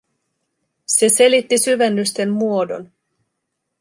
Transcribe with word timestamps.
Se 0.85 1.09
selitti 1.09 1.57
syvennysten 1.57 2.29
muodon. 2.29 2.91